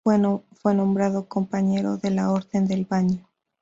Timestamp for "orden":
2.31-2.65